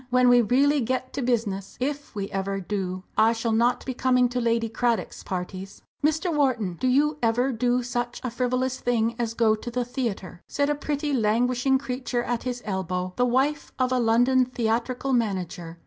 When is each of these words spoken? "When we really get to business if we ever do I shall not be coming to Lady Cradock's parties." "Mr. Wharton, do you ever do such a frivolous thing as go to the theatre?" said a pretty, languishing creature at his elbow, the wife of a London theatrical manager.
"When 0.09 0.29
we 0.29 0.41
really 0.41 0.81
get 0.81 1.13
to 1.13 1.21
business 1.21 1.77
if 1.79 2.15
we 2.15 2.27
ever 2.31 2.59
do 2.59 3.03
I 3.19 3.33
shall 3.33 3.51
not 3.51 3.85
be 3.85 3.93
coming 3.93 4.29
to 4.29 4.41
Lady 4.41 4.67
Cradock's 4.67 5.21
parties." 5.23 5.83
"Mr. 6.03 6.33
Wharton, 6.35 6.73
do 6.81 6.87
you 6.87 7.19
ever 7.21 7.51
do 7.51 7.83
such 7.83 8.19
a 8.23 8.31
frivolous 8.31 8.79
thing 8.79 9.13
as 9.19 9.35
go 9.35 9.53
to 9.53 9.69
the 9.69 9.85
theatre?" 9.85 10.41
said 10.47 10.71
a 10.71 10.73
pretty, 10.73 11.13
languishing 11.13 11.77
creature 11.77 12.23
at 12.23 12.41
his 12.41 12.63
elbow, 12.65 13.13
the 13.15 13.25
wife 13.27 13.71
of 13.77 13.91
a 13.91 13.99
London 13.99 14.43
theatrical 14.45 15.13
manager. 15.13 15.77